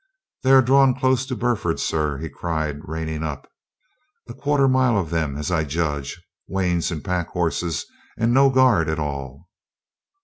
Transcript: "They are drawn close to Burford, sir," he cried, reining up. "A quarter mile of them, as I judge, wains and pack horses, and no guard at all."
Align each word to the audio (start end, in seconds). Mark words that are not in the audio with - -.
"They 0.41 0.49
are 0.51 0.63
drawn 0.63 0.95
close 0.95 1.27
to 1.27 1.35
Burford, 1.35 1.79
sir," 1.79 2.17
he 2.17 2.27
cried, 2.27 2.89
reining 2.89 3.21
up. 3.21 3.47
"A 4.27 4.33
quarter 4.33 4.67
mile 4.67 4.97
of 4.97 5.11
them, 5.11 5.37
as 5.37 5.51
I 5.51 5.63
judge, 5.63 6.19
wains 6.47 6.89
and 6.89 7.05
pack 7.05 7.27
horses, 7.27 7.85
and 8.17 8.33
no 8.33 8.49
guard 8.49 8.89
at 8.89 8.97
all." 8.97 9.47